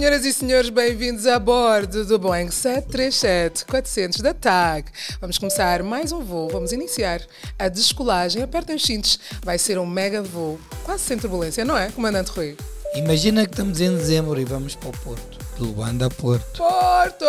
[0.00, 4.86] senhoras e senhores, bem-vindos a bordo do Boeing 737-400 da TAG.
[5.20, 7.20] Vamos começar mais um voo, vamos iniciar
[7.58, 8.42] a descolagem.
[8.42, 12.56] Apertem os cintos, vai ser um mega voo, quase sem turbulência, não é, Comandante Rui?
[12.94, 15.38] Imagina que estamos em dezembro e vamos para o Porto.
[15.58, 16.56] De Luanda a Porto.
[16.56, 17.26] Porto!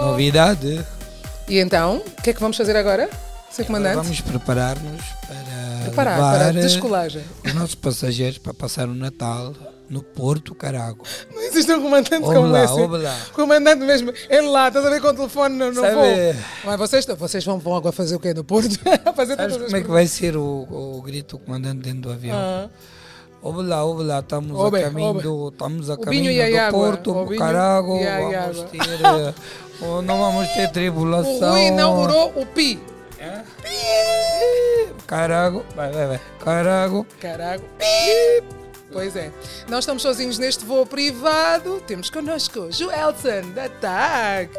[0.00, 0.84] Novidade.
[1.46, 3.08] E então, o que é que vamos fazer agora,
[3.52, 3.66] Sr.
[3.66, 3.94] Comandante?
[3.94, 7.22] Vamos preparar-nos para Preparar levar para a eh, descolagem.
[7.46, 9.54] os nossos passageiros para passar o Natal
[9.88, 11.04] no Porto Carago.
[11.34, 12.86] Não existe um comandante Ouve como esse.
[13.02, 13.18] lá.
[13.32, 16.34] Comandante mesmo, ele lá, estás a ver com o telefone no, no voo.
[16.64, 18.78] Mas vocês, vocês vão, vão agora fazer o quê no Porto?
[19.14, 20.66] fazer Sabes como é que vai ser o,
[20.98, 22.70] o grito do comandante dentro do avião?
[23.44, 27.10] Lá, ouve lá, estamos Ouve, a caminho, do, estamos a O caminho do água, Porto,
[27.10, 29.34] o Carago, vamos ter, eh,
[29.80, 31.50] oh, não vamos ter O tribulação.
[31.50, 32.80] Rui inaugurou o PI.
[35.06, 37.64] Carago, vai, vai, vai, Carago, Caraca.
[38.92, 39.32] Pois é.
[39.68, 41.82] Nós estamos sozinhos neste voo privado.
[41.86, 44.50] Temos connosco Joelson, da TAG.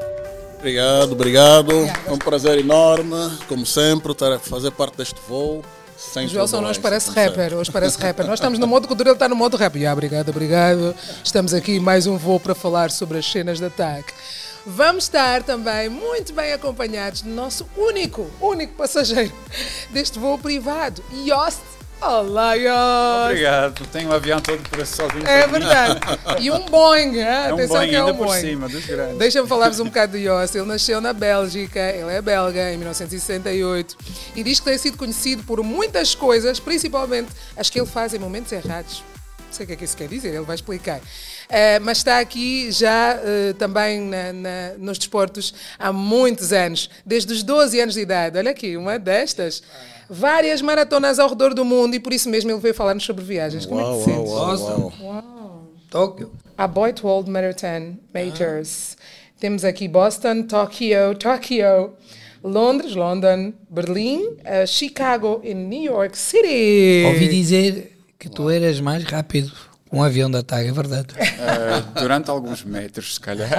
[0.58, 1.72] Obrigado, obrigado.
[2.08, 5.64] É um prazer enorme, como sempre, estar a fazer parte deste voo.
[5.98, 7.54] Sem Joelson hoje parece rapper.
[7.54, 8.26] Hoje parece rapper.
[8.26, 9.76] Nós estamos no modo cultura, ele está no modo rap.
[9.76, 10.96] Yeah, obrigado, obrigado.
[11.24, 14.06] Estamos aqui mais um voo para falar sobre as cenas da TAG.
[14.66, 19.34] Vamos estar também muito bem acompanhados do nosso único, único passageiro
[19.92, 21.83] deste voo privado, Yost.
[22.02, 23.26] Olá, Yost!
[23.32, 25.26] Obrigado, tenho um avião todo por esse sozinho.
[25.26, 26.00] É verdade.
[26.42, 27.22] E um Boeing, hein?
[27.22, 28.42] É um atenção Boeing que é ainda um por Boeing.
[28.42, 29.18] cima, dos grandes.
[29.18, 30.58] Deixa-me falar-vos um bocado do Yost.
[30.58, 33.96] Ele nasceu na Bélgica, ele é belga, em 1968,
[34.36, 38.20] e diz que tem sido conhecido por muitas coisas, principalmente as que ele faz em
[38.20, 39.02] momentos errados.
[39.48, 41.00] Não sei o que é que isso quer dizer, ele vai explicar.
[41.48, 47.32] Eh, mas está aqui já eh, também na- na- nos desportos há muitos anos, desde
[47.32, 48.36] os 12 anos de idade.
[48.38, 49.62] Olha aqui, uma destas.
[50.10, 53.66] Várias maratonas ao redor do mundo e por isso mesmo ele veio falar-nos sobre viagens.
[53.66, 54.32] Como é que Uau, te uau, sentes?
[54.32, 54.94] uau, Awesome.
[55.02, 55.68] uau.
[55.90, 56.32] Tóquio.
[56.58, 58.98] a Boyd World Marathon Majors.
[59.40, 61.94] Temos aqui Boston, Tóquio, Tóquio,
[62.44, 67.04] Londres, London, Berlim, eh, Chicago e New York City.
[67.08, 69.52] Ouvi dizer que tu eras mais rápido
[69.94, 71.08] um avião da TAG, é verdade.
[71.20, 73.50] Eh, durante alguns metros, se calhar,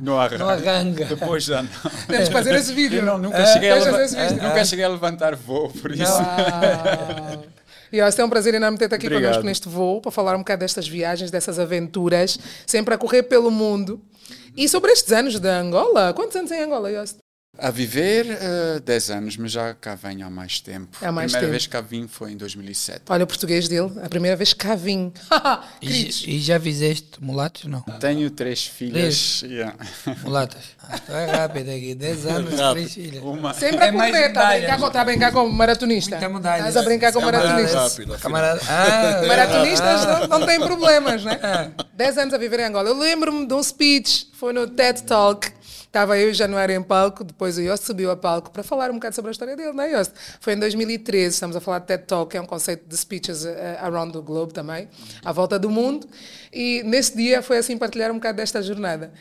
[0.00, 0.38] no arranque.
[0.38, 1.04] No arranque.
[1.04, 1.70] Depois já não.
[2.08, 3.00] Temos que fazer esse vídeo.
[3.00, 4.42] Eu não, nunca, cheguei a esse vídeo.
[4.42, 6.12] nunca cheguei a levantar voo, por isso.
[7.92, 9.32] E ó, é um prazer enorme ter-te aqui Obrigado.
[9.32, 13.50] connosco neste voo para falar um bocado destas viagens, dessas aventuras, sempre a correr pelo
[13.50, 14.00] mundo.
[14.56, 17.16] E sobre estes anos de Angola, quantos anos em Angola, Yost?
[17.62, 20.96] A viver eh, 10 anos, mas já cá venho há mais tempo.
[21.02, 21.50] Há mais a primeira tempo.
[21.50, 23.02] vez que cá vim foi em 2007.
[23.10, 25.12] Olha o português dele, a primeira vez que cá vim.
[25.82, 27.64] E, e já fizeste mulatos?
[27.64, 27.80] Não.
[27.82, 29.42] Tenho três filhas.
[29.42, 29.74] yeah.
[30.22, 30.62] Mulatas.
[30.82, 32.72] Ah, tu é rápido aqui, 10 anos, Rápido.
[32.74, 33.22] 3 filhas.
[33.22, 33.54] Uma.
[33.54, 36.16] Sempre a É mais correr, está a, brincar com, a brincar com maratonista.
[36.16, 37.44] Estás a brincar com Camarada.
[37.44, 37.78] maratonista.
[37.80, 38.18] Rápido, afinal.
[38.20, 38.60] Camarada.
[38.68, 41.72] Ah, Maratonistas ah, não, não têm problemas, né?
[41.94, 42.88] 10 anos a viver em Angola.
[42.88, 45.50] Eu lembro-me de um speech, foi no TED Talk.
[45.90, 48.94] Estava eu e Januário em palco, depois o Yost subiu a palco para falar um
[48.94, 50.12] bocado sobre a história dele, não é, Yost?
[50.38, 53.44] Foi em 2013, estamos a falar de TED Talk, que é um conceito de speeches
[53.44, 54.88] eh, around the globe também,
[55.24, 56.06] à volta do mundo.
[56.52, 59.12] E nesse dia foi assim partilhar um bocado desta jornada.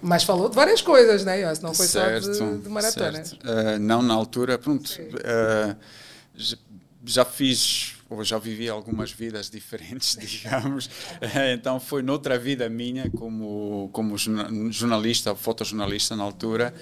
[0.00, 1.62] Mas falou de várias coisas, não é, Yost?
[1.62, 3.22] Não foi só de, de maratona.
[3.22, 3.46] certo.
[3.46, 4.90] Eh, não na altura, pronto.
[5.22, 5.76] eh,
[6.34, 6.56] já,
[7.04, 10.90] já fiz, ou já vivi algumas vidas diferentes, digamos.
[11.20, 16.74] Eh, então foi noutra vida minha, como, como jorna- jornalista, fotojornalista na altura.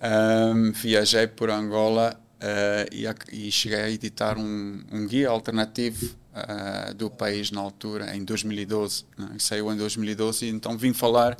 [0.00, 6.14] Ahm, viajei por Angola eh, e, ac- e cheguei a editar um, um guia alternativo
[6.34, 9.06] eh, do país na altura, em 2012.
[9.16, 9.30] né?
[9.38, 11.36] Saiu em 2012 e então vim falar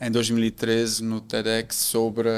[0.00, 2.28] em 2013 no TEDx sobre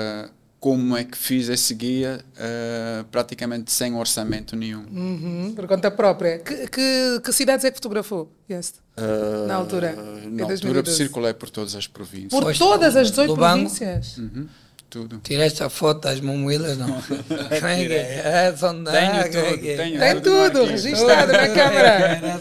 [0.63, 4.85] como é que fiz esse guia eh, praticamente sem orçamento nenhum.
[4.93, 6.39] Uhum, por conta própria.
[6.39, 8.77] Que, que, que cidades é que fotografou, Yost?
[8.97, 10.47] Eh, Na altura, em Na altura
[10.85, 10.97] 2012.
[10.97, 12.31] circulei por todas as províncias.
[12.31, 13.63] Por Foste todas as 18 Lubango?
[13.65, 14.19] províncias.
[14.19, 14.47] Uhum,
[14.89, 15.19] tudo.
[15.25, 16.87] Tiraste a foto das mamuilas, não?
[17.03, 18.55] Como é que é?
[18.57, 19.77] São da- Tenho é tudo, é?
[19.77, 20.71] tenho Tem tudo, aqui.
[20.71, 22.41] registado na câmara.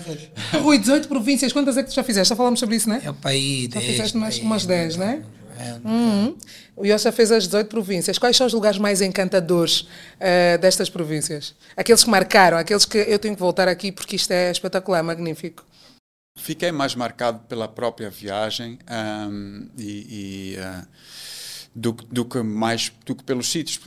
[0.61, 2.29] Rui, 18 províncias, quantas é que tu já fizeste?
[2.29, 3.01] Já falámos sobre isso, né?
[3.03, 3.85] É o país, Já 10.
[3.91, 4.45] fizeste umas, país.
[4.45, 5.23] umas 10, né?
[5.37, 5.40] É.
[5.83, 6.35] Uhum.
[6.75, 8.17] O já fez as 18 províncias.
[8.17, 9.87] Quais são os lugares mais encantadores
[10.19, 11.55] eh, destas províncias?
[11.75, 15.63] Aqueles que marcaram, aqueles que eu tenho que voltar aqui porque isto é espetacular, magnífico.
[16.37, 20.87] Fiquei mais marcado pela própria viagem ahm, e, e, ah,
[21.73, 23.79] do, que- do que mais do que pelos sítios.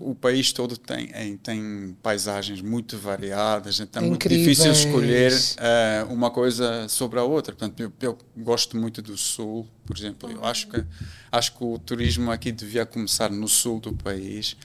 [0.00, 6.06] O país todo tem, em- tem paisagens muito variadas, então é muito difícil escolher ah,
[6.10, 7.54] uma coisa sobre a outra.
[7.54, 10.30] Portanto, eu, eu gosto muito do sul, por exemplo.
[10.30, 10.84] Eu acho que
[11.30, 14.56] acho que o turismo aqui devia começar no sul do país.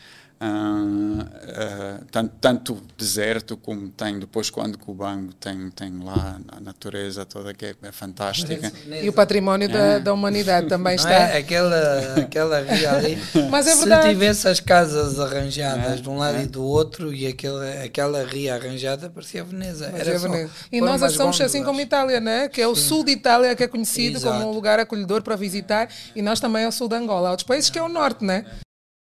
[0.44, 7.24] Uh, uh, tanto, tanto deserto como tem depois quando Cubango tem tem lá a natureza
[7.26, 8.70] toda que é, é fantástica
[9.02, 10.00] e o património da, É.
[10.02, 11.38] da humanidade também Não está é?
[11.38, 13.18] Aquela, aquela ria ali.
[13.50, 14.10] Mas é Se verdade.
[14.10, 16.44] tivesse as casas arranjadas É, de um lado é.
[16.44, 19.90] e do outro e aquela, aquela ria arranjada parecia Veneza.
[19.94, 20.52] Mas Era é bonito.
[20.70, 22.50] E nós somos assim como Itália, né?
[22.50, 24.38] que é o sul de Itália que é conhecido Exato.
[24.40, 27.30] como um lugar acolhedor para visitar e nós também é o sul de Angola.
[27.30, 28.46] Há outros países que é o norte, né?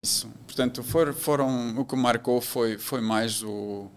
[0.04, 0.28] Isso.
[0.46, 3.88] Portanto, for, foram o que marcou foi foi mais o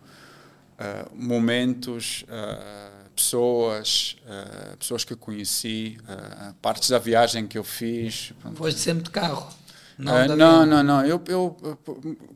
[0.77, 5.97] ah, momentos, ah, pessoas, ah, pessoas que conheci,
[6.61, 8.33] partes da viagem que eu fiz.
[8.39, 8.55] Pronto.
[8.55, 9.51] Foste sempre de carro.
[9.97, 11.03] Não, de não, não, não.
[11.03, 11.57] Eu, eu,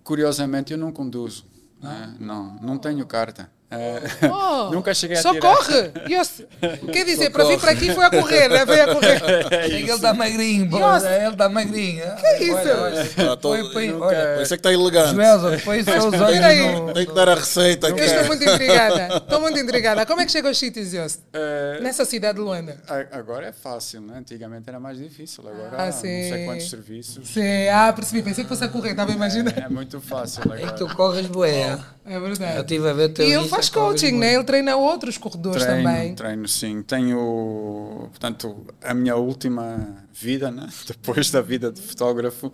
[0.03, 1.45] curiosamente, eu não conduzo.
[1.79, 2.15] né?
[2.19, 3.51] Não, não tenho carta.
[3.71, 5.41] Ah, Oh, Nunca cheguei a Só tirar.
[5.55, 5.91] corre!
[6.07, 6.47] E eu se-
[6.91, 8.65] Quer dizer, para vir para aqui foi a correr, né?
[8.65, 9.19] Veio a correr.
[9.51, 10.79] É ele está magrinho, pô.
[10.79, 11.09] Nossa.
[11.09, 12.03] Ele está magrinho.
[12.19, 13.21] Que é isso?
[13.31, 15.13] Ah, tô- Põe, põe, Por olha, isso é que está elegante.
[15.15, 16.71] Joelson, põe só os olhos aí.
[16.79, 16.93] no...
[16.93, 17.99] Tem que dar a receita aqui.
[17.99, 19.07] Eu estou muito intrigada.
[19.29, 20.05] Estou muito intrigada.
[20.05, 21.19] Como é que chega aos sítios, Yost?
[21.33, 22.77] Eh, Nessa cidade de Luanda?
[23.11, 24.15] Agora é fácil, né?
[24.17, 25.43] Antigamente era mais difícil.
[25.47, 27.27] Agora Ah, não sei quantos serviços.
[27.29, 28.23] Sim, ah, percebi.
[28.23, 29.53] Pensei que fosse a correr, estava a imaginar.
[29.57, 30.71] É muito fácil É que agora.
[30.77, 31.77] tu corres boé.
[32.05, 32.59] É Eu verdade.
[32.61, 34.35] estive a ver o teu E faz coaching, né?
[34.35, 36.15] Ele treina outros corredores Treino, também.
[36.15, 36.81] treino sim.
[36.81, 40.67] Tenho, portanto, a minha última vida, né?
[40.87, 42.51] depois da vida de fotógrafo,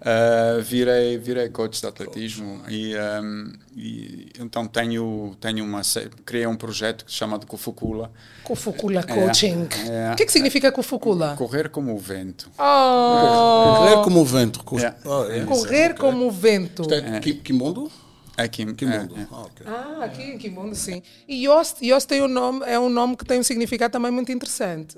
[0.00, 5.80] ah, virei, virei coach de atletismo e, ahm, e então tenho, tenho uma,
[6.26, 8.12] criei um projeto que se chama de Kufukula,
[8.42, 9.66] Kufukula Coaching.
[9.88, 10.12] é.
[10.12, 11.34] O que, é que significa Kufukula?
[11.36, 12.50] correr como o vento.
[12.58, 14.60] Oh, Correr como o vento.
[14.78, 14.86] É.
[14.86, 15.44] Ah, é.
[15.44, 16.82] correr como o vento.
[16.82, 17.90] Isto é Ki- Kimundo?
[18.36, 19.16] Aqui, Kimundo.
[19.16, 19.26] é, é.
[19.30, 19.66] Ah, ok.
[19.66, 21.02] Ah, aqui em Kimundo, sim.
[21.28, 24.32] E Yost, Yost tem um nome, é um nome que tem um significado também muito
[24.32, 24.96] interessante.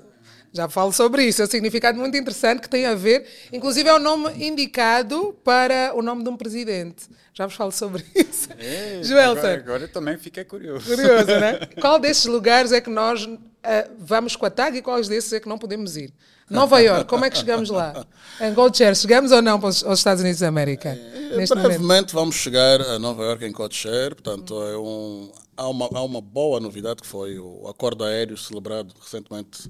[0.57, 3.93] Já falo sobre isso, é um significado muito interessante que tem a ver, inclusive é
[3.93, 7.07] o nome indicado para o nome de um presidente.
[7.31, 8.49] Já vos falo sobre isso.
[8.57, 10.83] É, Joelson, agora, agora eu também fiquei curioso.
[10.83, 11.59] curioso, né?
[11.79, 13.29] Qual desses lugares é que nós
[13.63, 16.11] ah, vamos com a tag e quais desses é que não podemos ir?
[16.49, 18.03] Nova York, como é que chegamos lá?
[18.41, 20.95] Em Chair, chegamos ou não para os- aos Estados Unidos da América?
[21.35, 21.67] Neste momento.
[21.77, 26.21] Brevemente vamos chegar a Nova York em codeshare, portanto é um, há, uma, há uma
[26.21, 29.69] boa novidade que foi o acordo aéreo celebrado recentemente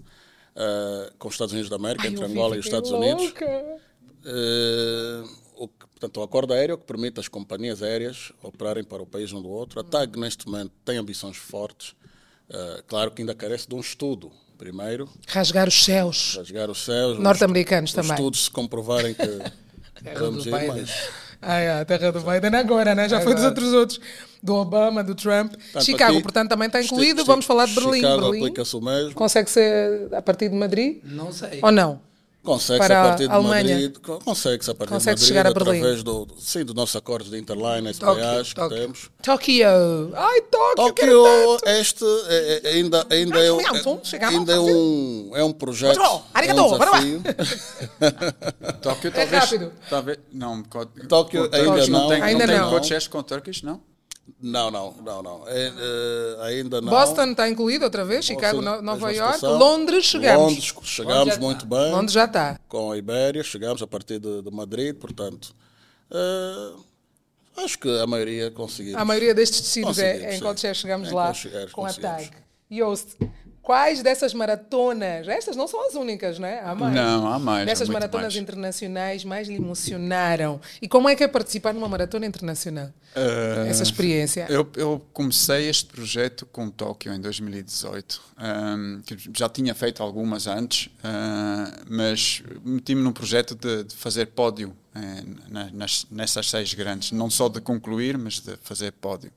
[0.57, 3.23] eh, com os Estados Unidos da América, Ai, entre Angola e os Estados Unidos.
[3.23, 3.45] louca.
[4.25, 5.23] Eh,
[5.55, 9.31] o, que- portanto, o acordo aéreo que permite às companhias aéreas operarem para o país
[9.31, 9.79] um do outro.
[9.79, 11.95] A TAG, neste momento, tem ambições fortes.
[12.49, 16.35] Eh, claro que ainda carece de um estudo, primeiro, Rasgar os céus.
[16.35, 17.13] rasgar os céus.
[17.17, 18.11] os- Norte-americanos os também.
[18.11, 19.21] estudos se comprovarem que
[20.19, 21.09] vamos do ir, mas
[21.41, 23.07] Ah, é, a terra do Biden agora, né?
[23.07, 23.99] Já foi dos outros outros.
[24.41, 25.53] Do Obama, do Trump.
[25.53, 27.25] Portanto, Chicago, aqui, portanto, também está incluído.
[27.25, 27.95] Vamos falar de Berlim.
[27.95, 29.13] Chicago Berlim aplica-se o mesmo.
[29.13, 30.99] consegue ser a partir de Madrid?
[31.03, 31.59] Não sei.
[31.61, 31.99] Ou não?
[32.47, 33.33] Consegue-se para a partir de.
[33.43, 35.77] Madrid, co- consegue-se a partir Consegue de Madrid chegar a Berlim.
[35.79, 38.69] através do, sim, dos nossos acordos de Interline, SPAs que Tóquio.
[38.69, 38.77] Tóquio.
[38.77, 39.09] temos.
[40.15, 45.31] Ai, Tóquio, Tóquio, este é- é- ainda, ainda, é, um- Milton, chegamos ainda é, um,
[45.35, 47.21] é um projeto, é um desafio.
[48.81, 49.43] Tóquio É talvez.
[49.43, 49.71] rápido.
[49.89, 50.63] talvez não,
[51.09, 52.07] Tóquio ainda não.
[52.09, 52.53] tem, Ainda não.
[52.53, 52.69] tem não.
[52.69, 53.81] coaches com Turkish, não?
[54.41, 55.47] Não, não, não, não.
[55.47, 56.89] É, é, ainda não.
[56.89, 58.25] Boston está incluído outra vez.
[58.25, 59.43] Chicago, Boston, No- Nova York.
[59.45, 60.53] Londres, chegamos.
[60.53, 61.75] Londres, chegamos já muito está.
[61.75, 61.91] bem.
[61.91, 62.59] Londres já está.
[62.67, 65.55] Com a Ibéria, chegamos a partir de, de Madrid, portanto.
[66.11, 66.71] eh,
[67.63, 69.01] acho que a maioria conseguimos.
[69.01, 70.39] A maioria destes tecidos é, é em.
[70.39, 72.29] Codeshare chegamos Em lá Codeshare com a tag.
[72.71, 73.15] Yost,
[73.67, 76.61] quais dessas maratonas, estas não são as únicas, não é?
[76.61, 76.95] Há mais.
[76.95, 78.41] Não, há mais, Dessas maratonas mais.
[78.41, 80.61] internacionais mais lhe emocionaram.
[80.81, 82.89] E como é que é participar numa maratona internacional?
[83.67, 84.45] Essa experiência.
[84.49, 88.21] Eu, eu comecei este projeto com Tóquio em 2018.
[88.37, 94.27] ahm, que já tinha feito algumas antes, ah, mas meti-me num projeto de, de fazer
[94.27, 97.11] pódio eh, na- nas, nessas seis grandes.
[97.11, 99.31] Não só de concluir, mas de fazer pódio.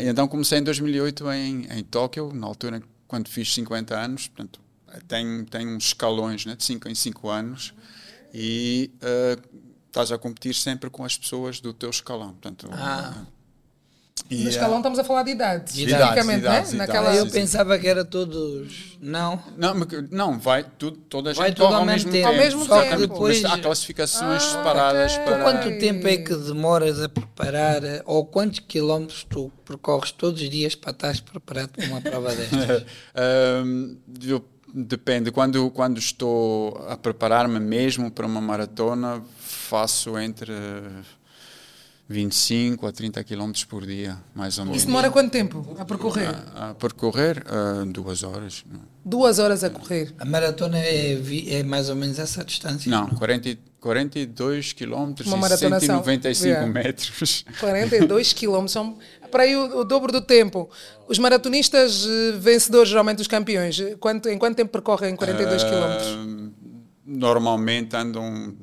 [0.00, 2.80] E então comecei em 2008 em, em Tóquio, na altura
[3.10, 4.28] quando fiz 50 anos.
[4.28, 4.60] Portanto,
[5.08, 7.74] tem, tem uns escalões né, de 5 em 5 anos.
[8.32, 9.36] E ah,
[9.88, 12.28] estás a competir sempre com as pessoas do teu escalão.
[12.30, 13.26] Portanto, Ah.
[14.30, 16.76] E, No escalão estamos a falar de idades, De especificamente, idades, né?
[16.76, 17.14] idades, Naquela...
[17.16, 17.32] Eu sim.
[17.32, 18.96] pensava que era todos.
[19.00, 19.42] Não.
[19.56, 19.74] Não,
[20.10, 22.28] não, vai tudo, toda a Vai gente tudo corre ao mesmo tempo.
[22.28, 22.94] Ao mesmo Só tempo.
[22.96, 23.42] que depois.
[23.42, 25.24] Mas há classificações Ah, separadas ok.
[25.24, 25.42] para.
[25.42, 30.74] Quanto tempo é que demoras a preparar ou quantos quilómetros tu percorres todos os dias
[30.74, 32.84] para estar preparado para uma prova destas?
[34.22, 35.32] Eu- depende.
[35.32, 40.52] Quando, quando estou a preparar-me mesmo para uma maratona, faço entre
[42.10, 44.78] 25 a 30 km por dia, mais ou menos.
[44.78, 46.28] Isso demora quanto tempo a percorrer?
[46.56, 48.64] A percorrer uh, duas horas.
[49.04, 50.12] Duas horas a correr.
[50.18, 51.16] A maratona é,
[51.50, 52.90] é mais ou menos essa distância?
[52.90, 56.02] Não, 40, 42 km e maratonação.
[56.02, 56.66] 195 Yeah.
[56.66, 57.44] metros.
[57.60, 58.98] 42 quilómetros, são
[59.30, 60.68] para aí o, o dobro do tempo.
[61.06, 66.08] Os maratonistas eh, vencedores, geralmente os campeões, eh, quanto, em quanto tempo percorrem 42 quilómetros?
[66.08, 66.50] Ah,
[67.06, 68.56] normalmente andam.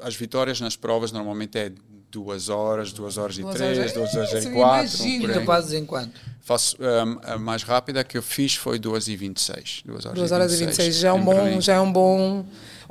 [0.00, 1.72] As vitórias nas provas normalmente é
[2.10, 3.92] duas horas, duas horas e Duas três, horas.
[3.92, 4.78] duas horas Isso, e quatro.
[5.04, 5.24] imagino.
[5.26, 5.46] por Tu aí.
[5.46, 6.20] fazes em quanto?
[6.42, 9.82] Faço, um, a mais rápida que eu fiz foi 2 e 26.
[9.84, 11.54] 2 horas, 2 horas e 26, já é um em Berlim.
[11.54, 12.44] bom, já é um bom,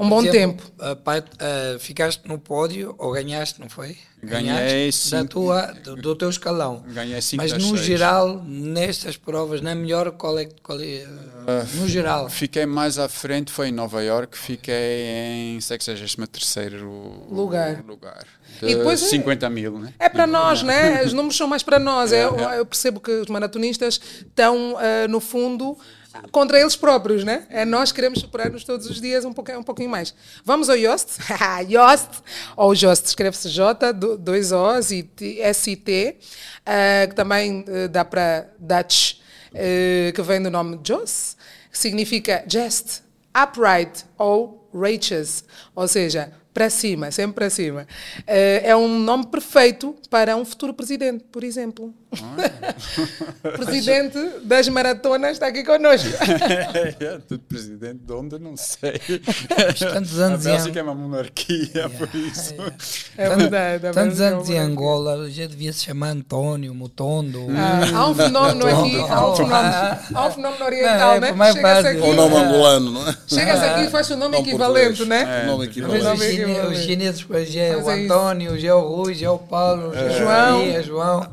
[0.06, 0.64] um bom tempo.
[0.80, 3.98] a- ficaste no pódio ou ganhaste, não foi?
[4.22, 6.84] Ganhei Ganhaste da cinco- tua, do, do teu escalão.
[6.90, 7.88] Ganhei cinco Mas das no seis.
[7.88, 11.06] geral, nestas provas, na melhor, qual é, qual é
[11.48, 12.30] Ah, no geral?
[12.30, 16.18] Fiquei mais à frente, foi em Nova York, fiquei em 63
[17.30, 17.82] Lugar.
[17.88, 18.26] lugar.
[18.62, 19.94] E De depois é- 50 mil, né?
[19.98, 21.02] É para nós, né?
[21.06, 22.12] Os números são mais para nós.
[22.20, 22.26] É,
[22.60, 25.78] eu percebo que os maratonistas estão, ah, no fundo,
[26.32, 27.46] contra eles próprios, né?
[27.50, 30.14] É nós que queremos superar-nos todos os dias um pouquinho, um pouquinho mais.
[30.44, 31.18] Vamos ao Yost.
[31.70, 32.10] Yost,
[32.56, 35.10] ou Jost, escreve-se J, do- dois O's e
[35.42, 36.18] S-I-T,
[36.66, 39.16] ah, que também eh, dá para Dutch,
[39.54, 41.36] eh, que vem do nome Jos,
[41.72, 43.02] que significa just,
[43.36, 45.44] upright ou righteous,
[45.76, 47.88] ou seja, para cima, sempre para cima.
[48.28, 51.94] Eh, é um nome perfeito para um futuro presidente, por exemplo.
[53.56, 56.08] presidente das maratonas está aqui connosco.
[57.00, 59.00] é, presidente de onde, não sei.
[59.80, 62.56] Tantos anos a em Bélgica é uma monarquia, por isso.
[63.18, 63.86] É verdade.
[63.88, 64.34] é Tantos verdade.
[64.34, 67.46] anos em Angola, já devia se chamar António, Mutondo.
[67.56, 71.28] Ah, há um fenómeno aqui, há um fenómeno, há um fenómeno oriental, Não, é né?
[71.30, 71.88] por mais Chegas parte.
[71.98, 73.16] aqui, O nome angolano, não é?
[73.28, 75.44] chegas aqui e faz o nome Não equivalente, né?
[75.44, 76.08] O nome Mas equivalente.
[76.08, 78.14] os, chine- os chineses, pois, já é o é isso.
[78.14, 80.84] Antônio, já é o Rui, já é o Paulo, já é o João.
[80.84, 81.28] João.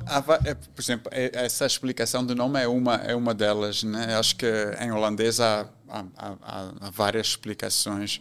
[0.74, 3.82] Por exemplo, é- essa explicação do nome é uma, é uma delas.
[3.82, 4.14] Né?
[4.16, 4.46] Acho que
[4.80, 8.20] em holandês há, há, há- há várias explicações.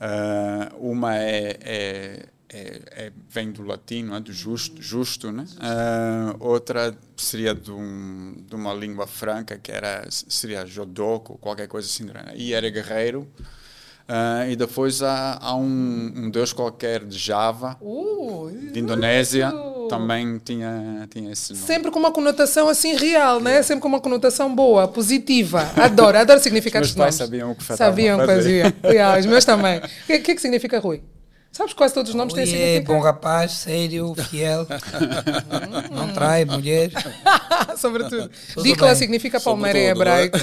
[0.00, 4.20] Ah, uma é, é- é- é- vem do latim, não é?
[4.20, 5.46] do justo, justo né?
[5.58, 11.88] Ah, outra seria de, um- de uma língua franca, que era, seria jodoco, qualquer coisa
[11.88, 12.06] assim.
[12.34, 13.26] E era guerreiro.
[14.08, 19.75] Ah, e depois há, há um, um deus qualquer de Java, Uh, de Indonésia, uh.
[19.88, 21.64] Também tinha, tinha esse nome.
[21.66, 23.62] Sempre com uma conotação assim real, né?
[23.62, 25.70] Sempre com uma conotação boa, positiva.
[25.76, 27.30] Adoro, adoro significados Os meus pais nomes.
[27.30, 28.72] sabiam o que a Sabiam, faziam.
[28.84, 29.78] Yeah, os meus também.
[29.78, 31.02] O que, que é que significa Rui?
[31.56, 32.98] Sabes quase todos os nomes têm Rui é significado.
[32.98, 34.66] bom rapaz, sério, fiel,
[35.90, 36.90] não trai mulher.
[37.78, 38.30] Sobretudo.
[38.52, 40.36] Tudo Dikla significa palmeira em hebraico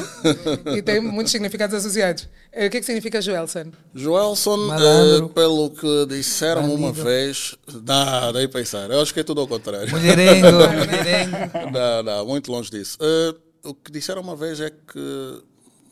[0.75, 2.27] e tem muitos significados associados.
[2.51, 3.65] Eh, O que é que significa Joelson?
[3.93, 7.03] Joelson, eh, pelo que disseram uma Bandido.
[7.05, 8.89] vez, nada aí pensar.
[8.89, 9.91] Eu acho que é tudo ao contrário.
[9.91, 11.37] Mulherengo, mulherengo.
[11.71, 12.97] Não, não, muito longe disso.
[12.99, 15.43] Eh, o que disseram uma vez é que,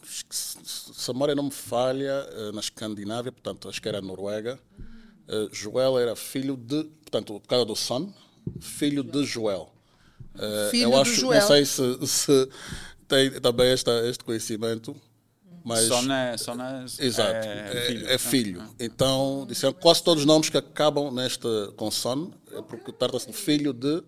[0.04, 0.58] acho que se
[0.94, 4.60] se a memória não me falha, na Escandinávia, portanto, acho que era a Noruega,
[5.32, 8.14] eh, Joel era filho de, portanto, por causa do Son,
[8.60, 9.72] filho de Joel.
[10.38, 11.40] Eh, Filho eu acho, Joel.
[11.40, 12.50] não sei se, se
[13.08, 14.96] tem também esta, este conhecimento,
[15.64, 15.86] mas.
[15.88, 18.08] Só na, só na, Exato, é, é, filho.
[18.08, 18.76] é filho.
[18.80, 23.34] Então, disseram quase todos os nomes que acabam neste com son é porque trata-se de
[23.34, 24.04] filho de.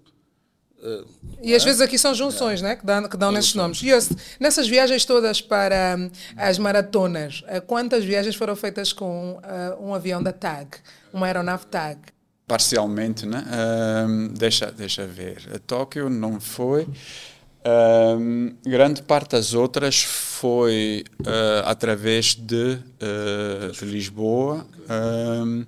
[1.41, 3.81] E às vezes aqui são junções né, que dão, que dão nesses nomes.
[3.81, 9.39] E Yost, nessas viagens todas para hum, as maratonas, eh, quantas viagens foram feitas com
[9.43, 10.69] eh, um avião da TAG,
[11.13, 11.99] uma aeronave TAG?
[12.47, 13.43] Parcialmente, né?
[13.49, 15.49] Ahm, deixa, deixa ver.
[15.55, 16.87] A Tóquio não foi.
[17.63, 20.03] Ahm, grande parte das outras
[20.43, 24.65] foi ah, através de, ah, de Lisboa.
[24.89, 25.63] Ahm,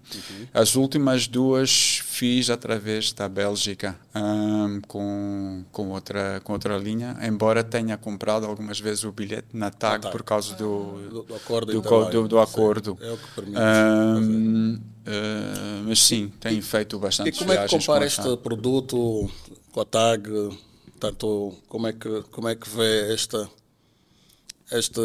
[0.54, 7.64] As últimas duas fiz através da Bélgica ahm, com, com, outra, com outra linha, embora
[7.64, 12.06] tenha comprado algumas vezes o bilhete na TAG por causa do, Do- do acordo do,
[12.12, 12.98] do, do acordo.
[13.02, 17.70] É o que permite Ahm, ah, mas sim, tenho feito bastante E como é que
[17.80, 19.32] compara com este produto
[19.72, 20.28] com a TAG?
[21.00, 23.50] Tanto, como é que, como é que vê esta,
[24.72, 25.02] esta,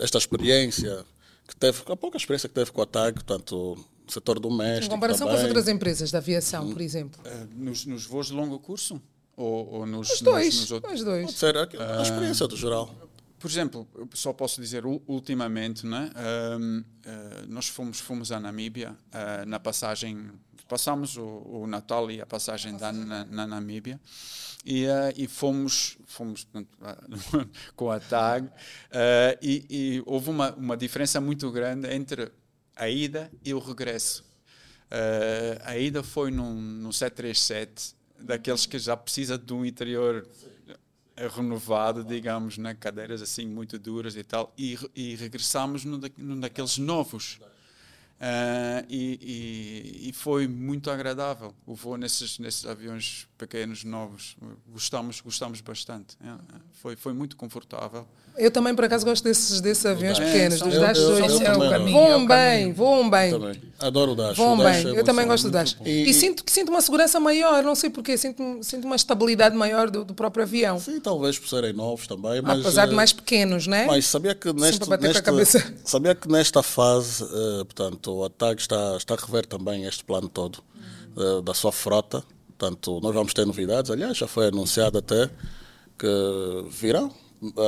[0.00, 1.04] esta experiência
[1.46, 3.76] que teve, a pouca experiência que teve com a TAG, tanto
[4.06, 5.50] no setor Em doméstico comparação com as também.
[5.56, 7.20] outras empresas da aviação, por exemplo.
[7.24, 9.00] Ah, nos, nos voos de longo curso?
[9.36, 10.92] Ou, ou nos, Os dois, nos, nos outros?
[11.00, 11.30] os Pode dois.
[11.32, 12.94] ser a, a experiência do geral.
[13.38, 16.10] Por exemplo, só posso dizer ultimamente, né?
[16.14, 20.30] ah, nós fomos, fomos à Namíbia ah, na passagem,
[20.72, 24.00] passamos o, o Natal e a passagem da, na, na Namíbia
[24.64, 26.48] e, ah, e fomos, fomos
[26.80, 26.96] ah,
[27.76, 28.48] com a TAG
[28.90, 32.32] ah, e, e houve uma, uma diferença muito grande entre
[32.74, 34.24] a ida e o regresso.
[34.90, 40.26] Ah, a ida foi num, num 737 daqueles que já precisa de um interior
[41.36, 42.72] renovado, digamos, né?
[42.72, 45.18] cadeiras assim muito duras e tal, e, e
[45.84, 46.08] no, da,
[46.40, 47.38] daqueles novos.
[48.22, 49.18] Uh, e,
[50.04, 54.36] e, e, foi muito agradável o voo nesses, nesses aviões pequenos, novos.
[54.70, 56.16] Gostamos, gostamos bastante.
[56.24, 56.28] É,
[56.80, 58.06] foi, foi muito confortável.
[58.38, 61.32] Eu também, por acaso, gosto desses, desses aviões É, pequenos, são- dos Dash eu- 2.
[61.32, 61.92] eu também não.
[61.92, 62.74] Voam É o bem, caminho.
[62.74, 63.30] voam bem.
[63.32, 63.62] Também.
[63.80, 64.36] Adoro o Dash.
[64.36, 64.94] Voam O Dash bem.
[64.96, 65.76] é Eu também gosto do Dash.
[65.84, 69.54] E- E, sinto, que sinto uma segurança maior, não sei porquê, sinto, sinto uma estabilidade
[69.56, 70.78] maior do, do próprio avião.
[70.78, 72.60] Sim, talvez por serem novos também, mas...
[72.60, 73.84] Apesar de eh, mais pequenos, né?
[73.84, 79.14] Mas sabia que neste, neste- sabia que nesta fase, eh, portanto, a TAG está, está
[79.14, 80.58] a rever também este plano todo
[81.16, 82.22] eh, da sua frota.
[82.58, 83.90] Portanto, nós vamos ter novidades.
[83.90, 85.28] Aliás, já foi anunciado até
[85.98, 86.06] que
[86.70, 87.12] virão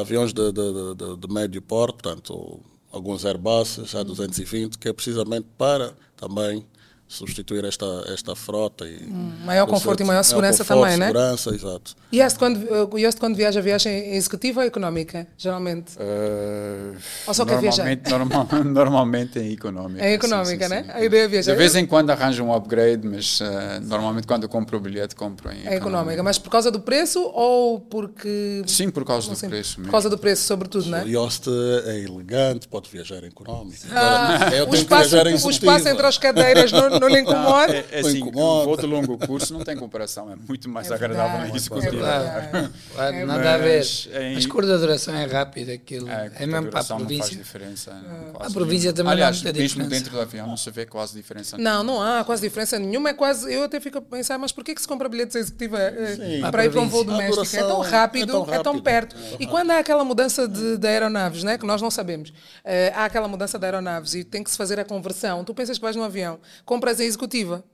[0.00, 2.60] aviões de, de, de- de- médio porte, portanto,
[2.92, 6.64] alguns Airbus já 220, que é precisamente para também
[7.06, 8.86] substituir esta, esta frota.
[8.86, 9.06] E,
[9.44, 11.06] maior conforto e maior segurança conforto, também, né?
[11.06, 11.94] segurança, exato.
[12.10, 15.92] E este quando, o Yost quando viaja, viaja em executiva ou económica, geralmente?
[15.96, 16.96] Uh,
[17.26, 17.84] Ou só quer viajar?
[17.84, 20.04] normalmente, normal, normalmente é económica.
[20.04, 20.82] É sim, económica, sim, né?
[20.84, 20.90] sim.
[20.92, 21.52] A ideia é viajar.
[21.52, 23.44] De vez em quando arranjo um upgrade, mas uh,
[23.82, 27.20] normalmente quando eu compro o bilhete, compro em É económica, mas por causa do preço
[27.34, 28.62] ou porque.
[28.66, 29.92] Sim, por causa Não do sei, preço Por mesmo.
[29.92, 31.04] causa do preço, sobretudo, não é?
[31.04, 31.48] O Yost
[31.86, 33.78] é elegante, pode viajar em económico.
[33.92, 36.93] Ah, Agora, eu o, tenho espaço, que viajar em o espaço entre as cadeiras não,
[37.00, 37.72] não lhe incomoda.
[37.74, 38.60] É, é Não assim, incomoda.
[38.62, 41.56] o voo de longo curso não tem comparação, é muito mais É agradável verdade, na
[41.56, 41.96] executiva.
[41.96, 42.72] é Claro, verdade.
[42.94, 43.78] claro, É nada a ver.
[43.78, 46.08] Mas em- Mas curta duração é rápido aquilo.
[46.08, 47.36] É, É, mesmo para a duração não faz província.
[47.36, 47.90] diferença.
[47.92, 48.46] Ah.
[48.46, 48.92] A província nenhuma.
[48.92, 51.56] também não Aliás, muita mesmo dentro do avião não se vê quase diferença.
[51.58, 53.10] Não, não há quase diferença nenhuma.
[53.10, 56.16] É quase, eu até fico a pensar, mas por que, se compra bilhetes executiva eh,
[56.16, 56.50] Sim.
[56.50, 57.44] para ir para um voo doméstico?
[57.56, 58.82] É tão rápido, é tão é tão rápido.
[58.82, 59.16] perto.
[59.38, 62.32] E quando há aquela mudança de, de aeronaves, né, que nós não sabemos,
[62.64, 65.44] eh, há aquela mudança de aeronaves e tem que se fazer a conversão.
[65.44, 66.38] Tu pensas que vais no avião,
[66.84, 67.64] compras em executiva,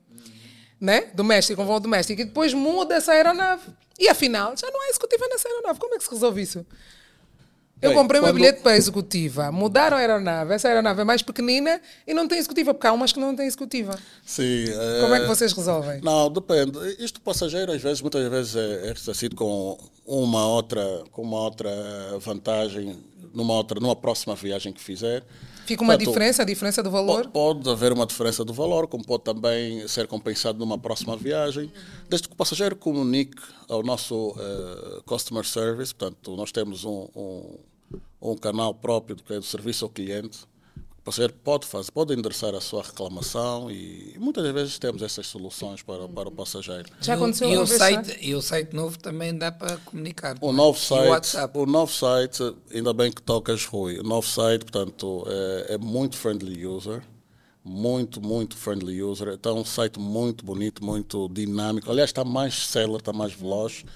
[0.80, 1.08] né?
[1.14, 3.62] doméstico, um voo doméstico, e depois muda essa aeronave.
[3.98, 5.78] E afinal, já não há executiva nessa aeronave.
[5.78, 6.64] Como é que se resolve isso?
[7.82, 11.00] Eu Bem, comprei o meu quando- bilhete para a executiva, mudaram a aeronave, essa aeronave
[11.00, 13.98] é mais pequenina e não tem executiva, porque há umas que não têm executiva.
[14.24, 14.66] Sim,
[15.00, 15.98] Como é que eh, vocês resolvem?
[16.02, 16.78] Não, depende.
[17.02, 21.70] Isto passageiro às vezes, muitas vezes é, é ressarcido com uma outra, com uma outra
[22.18, 22.98] vantagem
[23.32, 25.24] numa outra, numa próxima viagem que fizer.
[25.66, 27.24] Fica uma Portanto, diferença, a diferença do valor?
[27.24, 31.70] po- Pode haver uma diferença do valor, como pode também ser compensado numa próxima viagem,
[32.08, 35.94] desde que o passageiro comunique ao nosso eh, customer service.
[35.94, 37.58] Portanto, nós temos um, um,
[38.20, 40.40] um canal próprio do que é do serviço ao cliente.
[41.00, 45.80] O passageiro pode fazer, pode endereçar a sua reclamação e muitas vezes temos essas soluções
[45.80, 46.90] para, para o passageiro.
[47.00, 50.36] Já aconteceu e, uma o site, e o site novo também dá para comunicar.
[50.42, 50.52] O é?
[50.52, 51.58] novo E site, WhatsApp.
[51.58, 53.98] o novo site, ainda bem que tocas, Rui.
[53.98, 57.02] O novo site, portanto, é, é muito friendly user.
[57.64, 59.28] Muito, muito friendly user.
[59.28, 61.90] Está um site muito bonito, muito dinâmico.
[61.90, 63.86] Aliás, está mais seller, está mais veloz.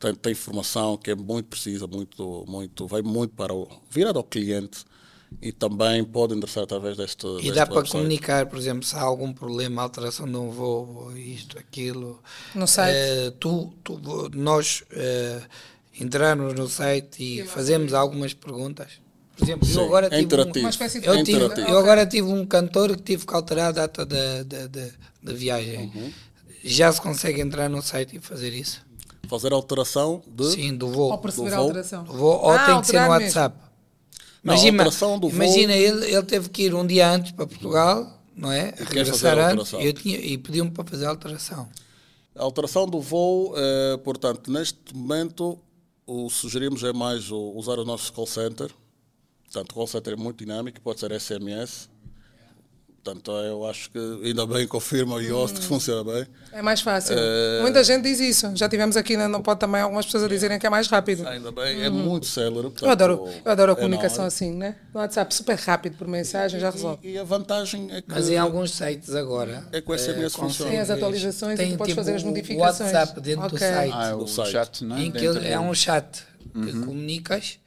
[0.00, 4.24] Tem, tem informação que é muito precisa, muito, muito, vai muito para o virado ao
[4.24, 4.84] cliente
[5.42, 7.26] e também pode endereçar através deste.
[7.26, 7.92] E deste dá para website.
[7.92, 12.20] comunicar, por exemplo, se há algum problema, alteração de um voo, ou isto, aquilo.
[12.54, 12.94] No site.
[12.96, 14.00] Eh, tu, tu-
[14.34, 15.40] nós eh,
[16.00, 18.92] entrarmos no site e fazemos algumas perguntas.
[19.36, 20.58] Por exemplo, Sim, eu agora é tive interativo.
[20.58, 21.68] um, Uma espécie de eu, tive, interativo.
[21.68, 24.88] eu agora tive um cantor que tive que alterar a data da, da, da,
[25.22, 25.92] da viagem.
[25.94, 26.12] Uhum.
[26.64, 28.80] Já se consegue entrar no site e fazer isso?
[29.28, 30.50] Fazer alteração de.
[30.50, 31.18] Sim, do Ou voo.
[31.18, 31.66] perceber do a voo?
[31.66, 32.02] alteração?
[32.04, 33.67] Do voo ou Ah, tem que ser no alterar mesmo.
[34.48, 38.50] Não, Imagina, voo- imagina ele, ele teve que ir um dia antes para Portugal, não
[38.52, 38.72] é?
[38.72, 39.80] quer Regressar antes alteração.
[39.80, 41.68] eu tinha, e pediu-me para fazer a alteração.
[42.34, 45.58] A alteração do voo, eh, portanto, neste momento,
[46.06, 48.70] o sugerimos é mais o- usar o nosso call center.
[49.44, 51.88] Portanto, o call center é muito dinâmico, pode ser SMS.
[53.02, 56.26] Portanto, eu acho que ainda bem confirma o Yoast que funciona bem.
[56.52, 57.14] É mais fácil.
[57.16, 58.50] Eh, Muita gente diz isso.
[58.54, 61.26] Já tivemos aqui na no Pode também algumas pessoas a dizerem que é mais rápido.
[61.26, 62.70] Ainda bem, é muito célere.
[62.82, 64.76] Eu adoro, eu adoro a é comunicação não, é- assim, né?
[64.92, 66.98] No WhatsApp, super rápido, por mensagem, já resolve.
[67.08, 68.08] E, e a vantagem é que.
[68.08, 69.64] Mas em alguns sites agora.
[69.72, 70.70] É que o SMS eh, funciona.
[70.70, 72.92] Tem as atualizações e tem tu podes tipo fazer as o modificações.
[72.92, 73.58] WhatsApp dentro do Ok.
[73.66, 73.92] site.
[73.94, 74.50] Ah, é o Do site.
[74.52, 75.02] chat, não é?
[75.02, 76.84] em que é do- um chat que Uhum.
[76.84, 77.58] comunicas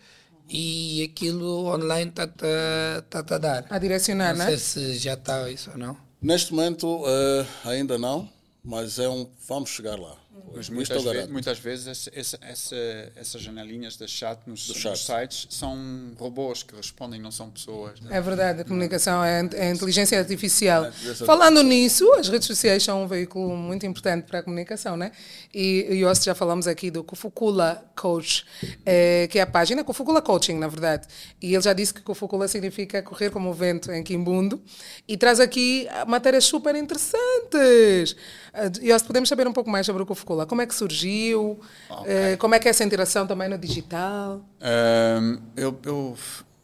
[0.53, 3.65] e aquilo online está-te a- está-te a dar.
[3.69, 4.57] A direcionar, não né?
[4.57, 5.97] sei se já está isso ou não.
[6.21, 8.29] Neste momento, eh, ainda não,
[8.63, 9.27] mas é um.
[9.47, 10.15] Vamos chegar lá.
[10.53, 14.73] Mas Isto muitas, ve muitas vezes essa, essa, essa- essas janelinhas de chat nos, Do
[14.73, 14.97] nos chat.
[14.97, 17.99] sites são robôs que respondem, não são pessoas.
[18.01, 18.17] né?
[18.17, 20.87] É verdade, a comunicação é, é inteligência artificial.
[20.87, 25.11] inteligência Falando nisso, as redes sociais são um veículo muito importante para a comunicação, né?
[25.53, 28.45] E, e hoje já falamos aqui do Kufukula Coach,
[28.85, 31.07] eh, que é a página Kufukula Coaching, na verdade.
[31.41, 34.61] E ele já disse que Kufukula significa correr como o vento em Quimbundo
[35.07, 38.15] e traz aqui matérias super interessantes.
[38.53, 40.45] Ah, E nós podemos saber um pouco mais sobre o Kufukula Coca-Cola?
[40.45, 41.59] Como é que surgiu?
[42.05, 44.41] Eh, como é que é essa interação também no digital?
[44.61, 46.17] Ahm, eu, eu,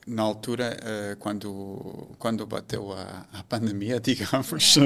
[0.06, 4.78] na altura, eh, quando, quando bateu a, a pandemia, digamos,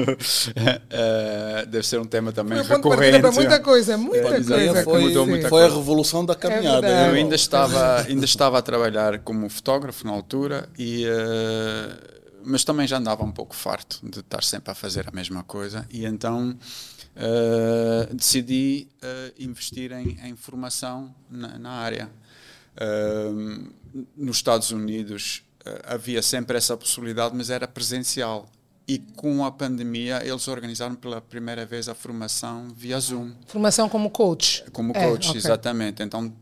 [0.90, 3.20] eh, deve ser um tema também Foi um recorrente.
[3.20, 4.84] para muita coisa, muita Pandemia coisa.
[4.84, 5.76] foi, mudou muita foi a coisa.
[5.76, 6.80] revolução da caminhada.
[6.80, 7.02] verdade.
[7.04, 12.64] hein, Eu ainda estava, ainda estava a trabalhar como fotógrafo na altura, e, eh, mas
[12.64, 15.86] também já andava um pouco farto de estar sempre a fazer a mesma coisa.
[15.90, 16.56] E então
[17.16, 22.10] eh, decidi eh, investir em, em formação na, na área.
[22.76, 23.30] Eh,
[24.16, 25.42] nos Estados Unidos
[25.84, 28.48] havia sempre essa possibilidade, mas era presencial.
[28.88, 33.32] E com a pandemia, eles organizaram pela primeira vez a formação via Zoom.
[33.46, 34.64] Formação como coach.
[34.72, 35.38] Como É, coach, ok.
[35.38, 36.02] exatamente.
[36.02, 36.34] Então,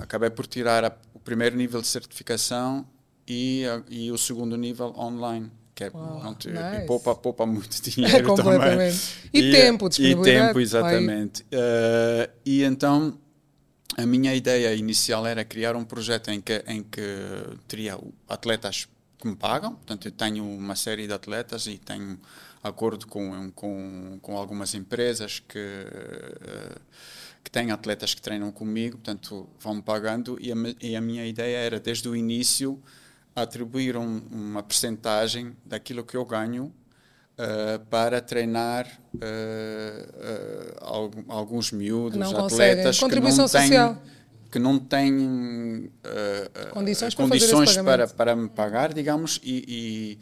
[0.00, 2.84] acabei por tirar a- o primeiro nível de certificação
[3.32, 6.86] e, e o segundo nível online, que é, pronto, e nice.
[6.86, 8.98] poupa, poupa muito dinheiro Completamente.
[9.30, 9.50] também.
[9.50, 11.46] E tempo, E disponibilidade, tempo, exatamente.
[11.50, 13.18] Eh, e então,
[13.96, 17.00] a minha ideia inicial era criar um projeto em que, em que
[17.66, 18.86] teria atletas
[19.18, 19.74] que me pagam.
[19.74, 22.18] Portanto, eu tenho uma série de atletas e tenho
[22.62, 26.78] acordo com, com, com algumas empresas que, eh,
[27.42, 30.38] que têm atletas que treinam comigo, portanto, vão me pagando.
[30.40, 32.80] E a, e a minha ideia era, desde o início,
[33.34, 36.72] atribuir um, uma percentagem daquilo que eu ganho
[37.38, 38.86] eh, para treinar
[39.20, 43.68] eh, algu- alguns miúdos, não atletas que não têm,
[44.50, 45.90] que não têm
[46.72, 48.14] Condições para condições para, pagamento.
[48.16, 50.18] para me pagar, digamos, e,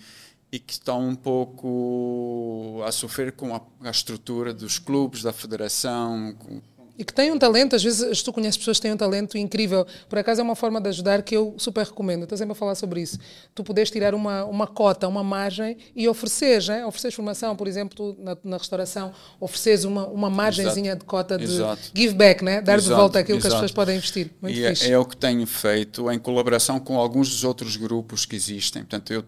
[0.52, 5.32] e, e que estão um pouco a sofrer com a, a estrutura dos clubes, da
[5.32, 6.60] federação, com-
[7.00, 9.86] E que tem um talento, às vezes tu conheces pessoas que têm um talento incrível.
[10.06, 12.24] Por acaso é uma forma de ajudar que eu super recomendo.
[12.24, 13.18] Estou sempre a falar sobre isso.
[13.54, 16.84] Tu podes tirar uma, uma cota, uma margem e ofereceres, né?
[17.10, 21.90] formação, por exemplo, na, na restauração, ofereceres uma, uma margenzinha de cota de Exato.
[21.94, 22.60] give back, né?
[22.60, 23.62] dar de Exato, volta aquilo que as exato.
[23.62, 24.30] pessoas podem investir.
[24.42, 24.92] Muito e é, fixe.
[24.92, 28.82] é o que tenho feito em colaboração com alguns dos outros grupos que existem.
[28.82, 29.24] Portanto, eu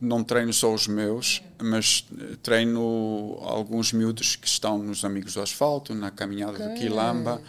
[0.00, 5.42] não treino só os meus, mas eh, treino alguns miúdos que estão nos Amigos do
[5.42, 7.40] Asfalto, na Caminhada do Quilamba.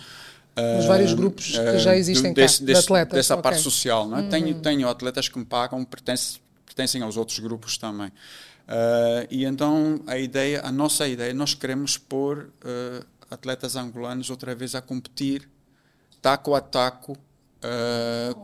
[0.58, 3.38] Nos ah, vários grupos que ah, já existem cá, desse- de desse- atletas, Dessa ok.
[3.38, 3.42] Uhum.
[3.44, 4.08] parte social.
[4.08, 4.24] Não é?
[4.30, 8.12] tenho, tenho atletas que me pagam, pertencem, pertencem aos outros grupos também.
[8.68, 14.54] Ah, e então a ideia, a nossa ideia, nós queremos pôr ah, atletas angolanos outra
[14.56, 15.50] vez a competir
[16.22, 17.18] taco a taco
[17.66, 18.34] ah,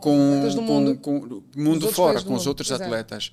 [0.54, 0.96] com- mundo.
[0.98, 2.84] com- do Os mundo fora, com os mundo, outros exato.
[2.84, 3.32] atletas.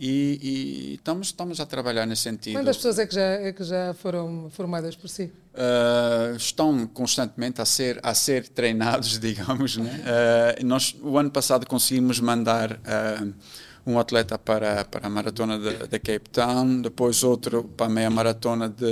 [0.00, 2.54] E, e estamos, estamos a trabalhar nesse sentido.
[2.56, 5.24] Quantas pessoas é que já, é que já foram formadas por si?
[5.54, 10.00] Uh, estão constantemente a ser a ser treinados, digamos, né?
[10.62, 13.34] Uh, nós o ano passado conseguimos mandar uh,
[13.84, 18.08] um atleta para para a maratona de, de Cape Town, depois outro para a meia
[18.10, 18.86] maratona de,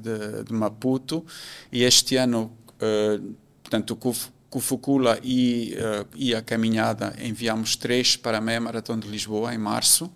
[0.00, 1.24] de, de Maputo
[1.72, 8.16] e este ano, uh, portanto, o Kuf- Kufukula e, uh, e a caminhada enviamos três
[8.16, 10.10] para a meia maratona de Lisboa em março.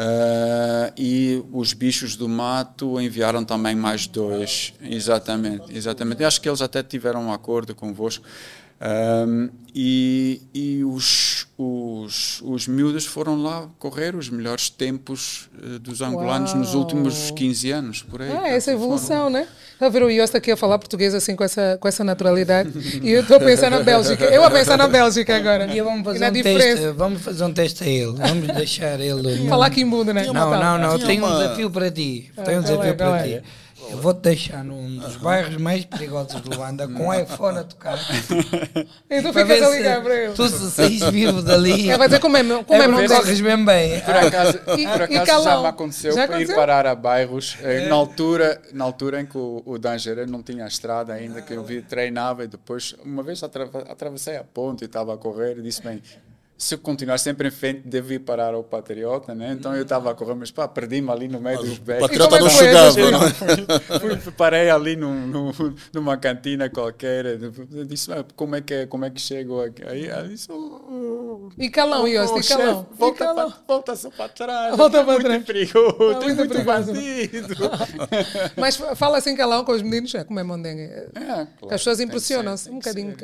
[0.00, 4.72] Ah, e os bichos do mato enviaram também mais dois.
[4.80, 6.22] Exatamente, exatamente.
[6.22, 8.24] Eu acho que eles até tiveram um acordo convosco.
[8.80, 16.00] Ahm, e e os, os, os miúdos foram lá correr os melhores tempos eh, dos
[16.00, 16.82] angolanos nos Uau.
[16.84, 18.30] últimos 15 anos, por aí.
[18.32, 19.46] Ah, essa evolução, né?
[19.74, 22.70] Está a ver o Yosta aqui a falar português assim com essa, com essa naturalidade.
[23.02, 24.24] e eu estou a pensar na Bélgica.
[24.26, 25.66] Eu a pensar na Bélgica agora.
[25.74, 26.66] E vamos E fazer, na um diferença.
[26.80, 28.12] teste, vamos fazer um teste a ele.
[28.16, 29.48] Vamos deixar ele.
[29.48, 30.22] Falar quimbundo, né?
[30.22, 30.98] Tinha Não, não, não.
[30.98, 32.30] Tenho um uma- desafio para ti.
[32.44, 33.42] Tenho um desafio para ti.
[33.90, 37.98] Eu vou-te deixar num dos bairros mais perigosos de Luanda com o iPhone a tocar.
[39.10, 40.32] E tu Para ficas a ligar para ele.
[40.34, 41.88] tu se saís vivo dali.
[41.90, 43.12] É, vai dizer como é, como é, é Deus.
[43.20, 44.00] corres bem bem.
[44.02, 46.54] Por acaso, E- por e acaso já me aconteceu, Já para aconteceu?
[46.54, 50.42] ir parar a bairros, eh, na, altura, na altura em que o, o Danger não
[50.42, 54.44] tinha a estrada ainda, que eu vi, treinava e depois, uma vez atrava- atravessei a
[54.44, 56.02] ponte e estava a correr e disse, bem,
[56.60, 59.52] se eu continuar sempre em frente, devo ir parar ao Patriota, né?
[59.56, 62.08] Então eu estava a correr, mas pá, perdi-me ali no meio dos O becos.
[62.08, 63.30] Patriota como é não chegava, não é?
[64.00, 65.52] Fui- fui- parei ali num, num-
[65.92, 69.82] numa cantina qualquer, eu disse, "Ah, como é que, é- como é que chego aqui?
[69.86, 72.66] Aí ela disse, "Oh, oh, E calão, Yosta, Oh, e calão.
[72.82, 73.50] chefe, volta, E calão.
[73.52, 74.76] para, volta só para trás.
[74.76, 75.44] Volta é para muito trás.
[75.44, 76.92] perigoso, Ah, tem muito muito perigoso.
[76.92, 77.54] bandido.
[78.56, 80.82] Mas fala assim calão com os meninos, é como é mondengue.
[80.82, 82.68] É, claro, As pessoas impressionam-se.
[82.68, 83.14] Um bocadinho,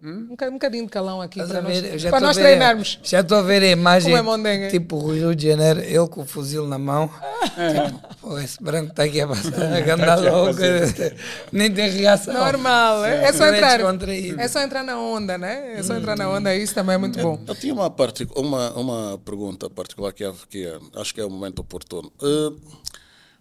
[0.00, 1.92] ca- um boca- um bocadinho de calão aqui para nós, ver?
[1.94, 2.98] Eu já para nós ver- treinarmos.
[3.02, 4.22] Já estou a ver a imagem, Como é
[4.70, 7.08] tipo Rio de Janeiro, ele com o fuzil na mão.
[7.08, 10.60] Tipo, pô, esse branco está aqui a passar, a ganda louca.
[11.52, 12.32] Nem tem reação.
[12.34, 13.80] Normal, é, é só é entrar.
[14.38, 15.74] É só entrar na onda, né?
[15.78, 17.38] É só entrar na onda, isso também é muito bom.
[17.46, 21.24] Eu tinha uma, partic- uma, uma pergunta particular que, é- que é- acho que é
[21.24, 22.12] o momento oportuno.
[22.22, 22.52] Eh,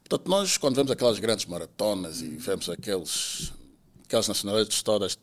[0.10, 3.54] Portanto, nós, quando vemos aquelas grandes maratonas e vemos aqueles,
[4.08, 5.16] aquelas nacionalidades todas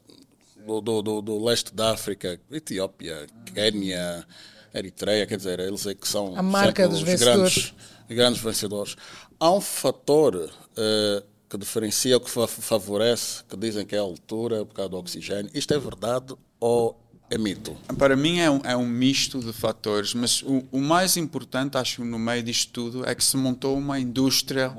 [0.66, 4.26] do, do, do, do leste da África, Etiópia, Quênia,
[4.74, 7.55] Eritreia, quer dizer, eles é que são A marca sempre dos os vencedores.
[7.55, 7.74] grandes,
[8.09, 8.96] grandes vencedores.
[9.38, 14.64] Há um fator eh, que diferencia, que fa- favorece, que dizem que é a altura
[14.64, 15.50] por causa do oxigênio.
[15.55, 17.00] Isto é verdade ou
[17.31, 17.76] é mito?
[17.98, 22.05] Para mim é um, é um misto de fatores, mas o, o mais importante, acho,
[22.05, 24.72] no meio disto tudo, é que se montou uma indústria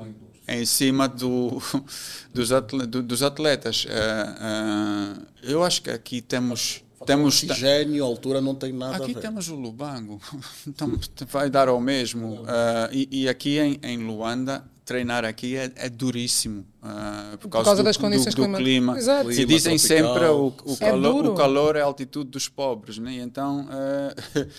[0.48, 1.60] em cima do,
[2.32, 3.86] dos, atle- do- dos atletas.
[3.88, 6.82] Eh, eh, eu acho que aqui temos...
[7.06, 9.20] temos Oxigênio, altura não tem nada Aqui a ver.
[9.20, 10.20] temos o Lubango,
[10.66, 10.98] então
[11.30, 12.42] vai dar ao mesmo.
[12.46, 17.64] Ah, e, e aqui em, em Luanda, treinar aqui é, é duríssimo ah, por causa,
[17.66, 18.96] causa do, das do- condições do, clima- clima.
[18.98, 19.30] Exato.
[19.30, 20.06] E Clima dizem tropical.
[20.14, 23.12] sempre o, o, É calor, o calor é a altitude dos pobres, né?
[23.12, 24.14] E então ah,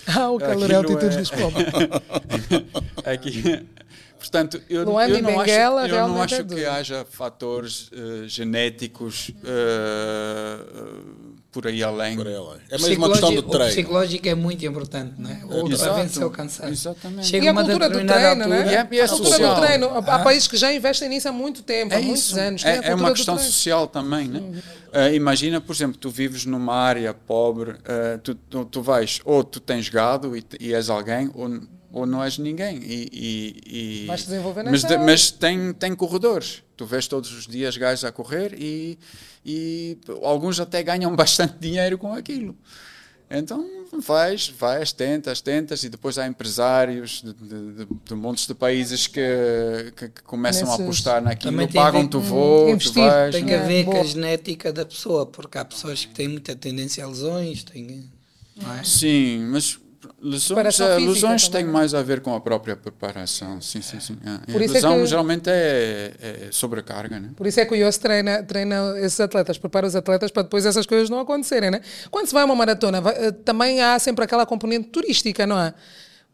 [0.21, 1.67] Ah, o calor é a altitude dos pobres.
[3.05, 3.65] aqui,
[4.19, 8.27] portanto, eu, eu não Benguela acho, eu não realmente é acho que haja fatores eh,
[8.27, 10.59] genéticos eh,
[11.51, 12.15] por aí além.
[12.15, 12.59] Por aí além.
[12.69, 13.67] É mesmo uma questão do O treino.
[13.71, 15.41] psicológico é muito importante, não é?
[15.45, 15.93] O Exato.
[15.93, 16.71] para vencer o cansaço.
[16.71, 17.27] Exatamente.
[17.27, 18.29] Chega E a uma cultura do treino, né?
[18.29, 19.55] altura, E é- e é a cultura social.
[19.55, 19.89] do treino.
[19.89, 22.39] Há há países que já investem nisso há muito tempo, há É muitos isso.
[22.39, 22.63] anos.
[22.63, 24.61] É, é cultura uma questão social também, né?
[24.91, 29.43] Ah, imagina, por exemplo, tu vives numa área pobre, ah, tu, tu, tu vais, ou
[29.43, 31.47] tu tens gado e, e és alguém, ou,
[31.91, 32.77] ou não és ninguém.
[32.77, 34.99] E, e, e- Vais desenvolver mas, área.
[34.99, 36.63] mas tem, tem corredores.
[36.77, 38.97] Tu vês todos os dias gajos a correr e,
[39.45, 42.55] e alguns até ganham bastante dinheiro com aquilo.
[43.31, 43.63] Então
[44.01, 49.05] vais, vais, tentas, tentas, e depois há empresários de, de, de, de montes de países
[49.05, 53.35] que, que, que começam Nesses- a apostar naquilo, pagam-te o voo, tu vais.
[53.35, 54.01] Tem É, a ver com boa.
[54.03, 58.09] a genética da pessoa, porque há pessoas que têm muita tendência a lesões, têm,
[58.59, 58.83] não é?
[58.83, 59.79] Sim, mas
[60.21, 63.59] lesões, eh, física lesões têm mais a ver com a própria preparação.
[63.61, 64.17] Sim, sim, sim.
[64.25, 64.51] É.
[64.51, 67.29] Por a isso é lesão que- geralmente é, é sobrecarga, né?
[67.35, 70.65] Por isso é que o IOS treina, treina esses atletas, prepara os atletas para depois
[70.65, 71.81] essas coisas não acontecerem, né?
[72.11, 75.59] Quando se vai a uma maratona, vai- eh, também há sempre aquela componente turística, não
[75.59, 75.73] é?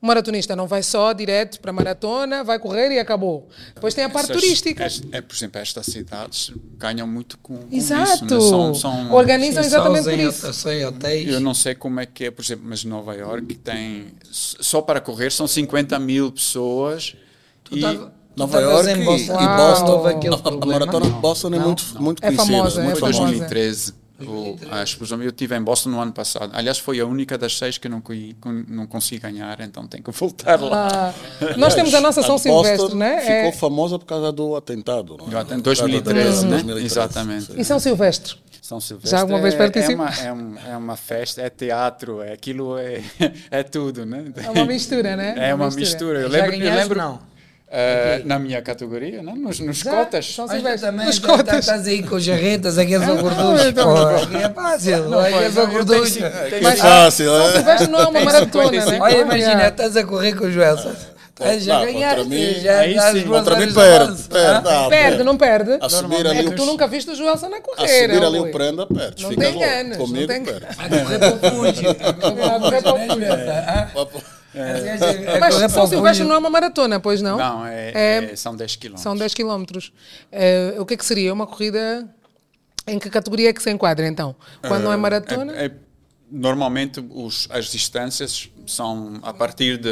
[0.05, 3.49] O maratonista não vai só direto para a maratona, vai correr e acabou.
[3.73, 4.87] Depois tem a parte Essas- turística.
[5.11, 8.13] É, por exemplo, estas cidades ganham muito com, com Exato.
[8.13, 8.23] isso.
[8.25, 8.39] né?
[8.39, 10.45] São, são, Organizam Sim, exatamente por isso.
[10.47, 11.27] hot- Só em hotéis.
[11.27, 15.01] Eu não sei como é que é, por exemplo, mas Nova York tem só para
[15.01, 17.15] correr são 50 mil pessoas
[17.71, 19.47] e tava- Nova York em e, Boston, e.
[19.57, 21.19] Boston, houve aquele a- a maratona de Não.
[21.21, 21.65] Boston é Não.
[21.65, 22.57] muito, muito É conhecida.
[22.57, 23.31] famosa, é muito foi famosa.
[23.31, 23.93] 2013.
[24.21, 25.21] O, a explosão.
[25.21, 26.51] Eu estive em Boston no ano passado.
[26.53, 28.01] Aliás, foi a única das seis que eu não,
[28.67, 31.13] não consegui ganhar, então tenho que voltar lá.
[31.41, 33.19] Ah, nós temos a nossa São Boston Silvestre, né?
[33.19, 35.17] Ficou É, famosa por causa do atentado.
[35.17, 35.29] Não é?
[35.31, 36.49] Do atentado, Por causa da 2013, né?
[36.51, 37.45] 2013, Exatamente.
[37.47, 37.53] sim.
[37.59, 38.35] e São Silvestre.
[38.61, 40.05] São Silvestre Já alguma vez é- participou?
[40.07, 43.01] É uma, é, é uma festa, é teatro, é, aquilo é,
[43.51, 44.25] é tudo, né?
[44.37, 45.35] É uma mistura, né?
[45.37, 46.21] É uma mistura.
[46.21, 46.81] Eu Já lembro, eu ganhaste?
[46.81, 47.34] lembro Não.
[47.69, 49.33] Eh, na minha categoria, né?
[49.35, 50.33] nos, nos Já, cotas.
[50.33, 50.89] São Mas Silvestre.
[50.89, 51.59] também Nos tá- cotas.
[51.59, 53.65] estás aí com os jarretas, aqueles gorduchos.
[53.67, 54.95] então, pô, aqui é fácil.
[54.95, 57.51] Aqueles não, Que cinco- fácil, São é?
[57.53, 58.91] Silvestre não é uma maratona, 55.
[58.91, 58.99] né?
[59.01, 60.91] Olha, imagina, estás a correr com os Welson.
[61.37, 62.29] Ah, Já Não, contra ganhaste.
[62.29, 63.21] mim- Já Aí sim.
[63.23, 64.23] duas Contra mim horas perde.
[64.29, 65.77] Perde, Ah, ah, Perde, não perde?
[65.81, 67.87] A subir ali, É que tu o- nunca viste o Joelson a a correr.
[68.03, 69.21] subir é, ali o prenda, perdes.
[69.23, 69.67] Não Fica tem louco.
[69.67, 70.79] ganas, não Comigo, tem- perdes.
[70.79, 71.87] A correr para o Fuji.
[71.91, 74.25] A correr para o Fuji.
[74.55, 77.37] Ah, a Mas correr para São o Silvestre não é uma maratona, pois não?
[77.37, 79.03] Não, é, É- é- são 10 quilómetros.
[79.03, 79.63] São 10 km.
[80.79, 81.33] O que é que seria?
[81.33, 82.07] Uma corrida.
[82.87, 84.35] Em que categoria é que se enquadra então?
[84.61, 85.53] Quando não é maratona?
[85.55, 85.71] É- é-
[86.31, 89.89] normalmente os- as distâncias são a partir de,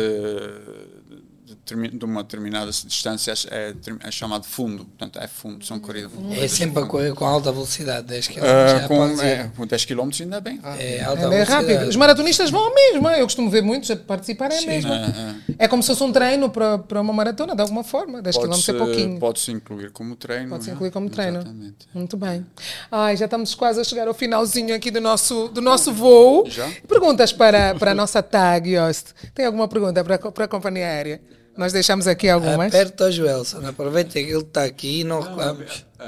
[1.66, 4.84] de, uma determinada distância é, ter- é chamado fundo.
[4.86, 6.12] Portanto, é fundo, são corridas.
[6.38, 8.40] É sempre a correr com alta velocidade, 10 km.
[8.44, 10.82] Ah, já com, pode é, com 10 km ainda é bem rápido.
[10.82, 11.88] É alta É rápido.
[11.88, 13.10] Os maratonistas vão ao mesmo.
[13.10, 15.14] Eu costumo ver muitos a participarem a mesma.
[15.58, 18.22] É como se fosse um treino para, para uma maratona, de alguma forma.
[18.22, 19.20] 10 km é pouquinho.
[19.20, 20.50] Pode-se incluir como treino.
[20.50, 20.74] Pode-se é?
[20.74, 21.40] incluir como treino.
[21.40, 21.88] Exatamente.
[21.94, 22.46] Muito bem.
[22.92, 26.44] Ai, já estamos quase a chegar ao finalzinho aqui do nosso, do nosso voo.
[26.50, 26.70] Já?
[26.88, 29.14] Perguntas para, para a nossa tag, Yost.
[29.34, 31.22] Tem alguma pergunta para, para a companhia aérea?
[31.56, 32.68] Nós deixamos aqui algumas.
[32.74, 35.86] Aperta o Joelson, aproveita que ele está aqui e não reclames.
[36.00, 36.04] A,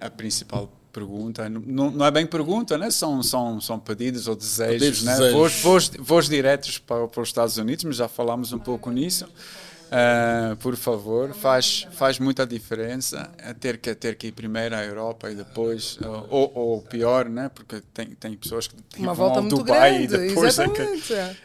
[0.00, 2.90] a a principal pergunta, não, não é bem pergunta, né?
[2.90, 5.12] são, são, são pedidos ou desejos, Pedidos, né?
[5.12, 5.32] desejos.
[5.34, 9.26] Voos, voos, voos diretos para, para os Estados Unidos, mas já falámos um pouco nisso.
[9.94, 14.82] Ah, por favor, faz, faz muita diferença é ter que, ter que ir primeiro à
[14.82, 17.50] Europa e depois, ah, ou, ou pior, né?
[17.54, 20.66] porque tem, tem pessoas que têm Uma volta ao muito Dubai grande, e depois é
[20.68, 21.36] que- exatamente.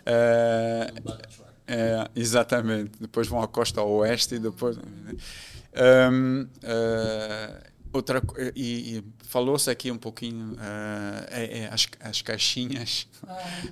[1.68, 2.92] É, é, exatamente.
[3.00, 4.78] Depois vão à costa oeste e depois.
[4.78, 8.22] Hum, é, outra
[8.56, 13.08] e, e falou-se aqui um pouquinho é, é, é as, as caixinhas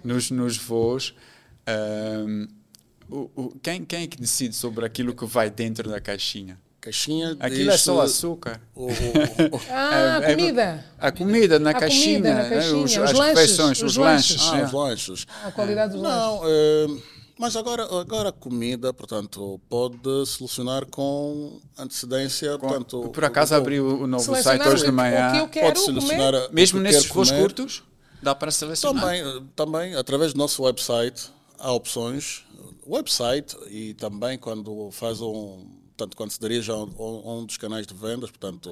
[0.04, 1.16] nos, nos voos.
[2.28, 2.48] Hum,
[3.10, 6.58] o, o- quem, quem é que decide sobre aquilo que vai dentro da caixinha?
[6.82, 8.62] caixinha Aquilo é só açúcar.
[8.76, 10.86] o- o- o- Ah, É- é- comida.
[11.00, 12.50] A comida na A caixinha, comida na né?
[12.50, 14.38] caixinha, Os, os as lanches, refeições, os os lanches.
[14.38, 14.54] lanches.
[14.54, 14.64] ah, é.
[14.66, 15.28] os lanches.
[15.46, 16.20] A qualidade dos lanches.
[16.22, 17.02] Não, eh,
[17.38, 22.58] mas agora, agora a comida, portanto, pode solucionar com antecedência.
[22.58, 25.30] portanto, Por acaso o- abri o, novo site hoje de manhã.
[25.30, 26.50] o que eu quero pode selecionar comer.
[26.52, 27.84] Mesmo nesses voos curtos,
[28.22, 29.04] dá para selecionar.
[29.04, 32.44] Também, também, através do nosso website, há opções.
[32.88, 35.66] Website e também quando faz um.
[35.98, 38.70] Portanto, quando se dirige a um, a um dos canais de vendas, portanto,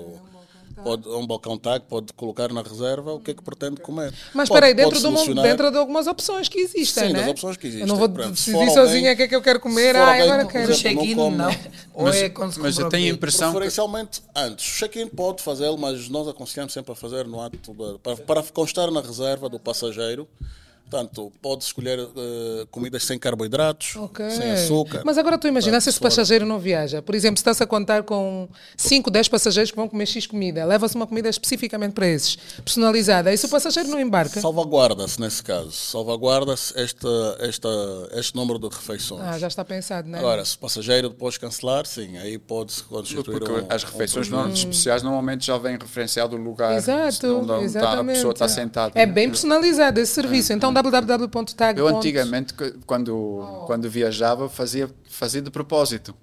[0.81, 4.13] pode, a um balcão tag, pode colocar na reserva o que é que pretende comer.
[4.33, 7.19] Mas Pode- espera aí, dentro, de solucionar- dentro de algumas opções que existem, Sim, né?
[7.21, 7.97] das opções que Eu não existem.
[7.97, 9.95] vou Pronto, decidir sozinha o que é que eu quero comer.
[9.95, 10.75] Ah, alguém agora que quero.
[10.75, 11.49] check-in não não.
[11.93, 14.65] Ou Mas, é quando se mas eu tenho a impressão que Preferencialmente antes.
[14.65, 18.43] O check-in pode fazê-lo, mas nós aconselhamos sempre a fazer no ato da- para, para
[18.43, 20.27] constar na reserva do passageiro.
[20.89, 24.29] Portanto, pode escolher eh, comidas sem carboidratos, Ok.
[24.29, 25.01] sem açúcar.
[25.03, 27.01] Mas agora tu imaginas se esse passageiro não viaja.
[27.01, 30.63] Por exemplo, se está-se a contar com 5, 10 passageiros que vão comer X comida,
[30.65, 33.33] leva-se uma comida especificamente para esses, personalizada.
[33.33, 34.39] E se o passageiro não embarca?
[34.39, 35.71] Salvaguarda-se nesse caso.
[35.71, 37.69] Salvaguarda-se esta, esta,
[38.13, 39.21] este número de refeições.
[39.23, 40.19] Ah, já está pensado, né?
[40.19, 44.29] Agora, se o passageiro depois cancelar, sim, aí pode-se constituir porque um, as um refeições
[44.29, 48.15] não- especiais normalmente já vem referenciado o lugar Exato, onde onde está- a exatamente.
[48.17, 48.91] pessoa está sentada.
[48.99, 50.53] É bem personalizado esse serviço.
[50.53, 51.79] Então, www.tag.
[51.79, 52.53] Eu antigamente,
[52.85, 56.13] quando, quando viajava, fazia, fazia de propósito.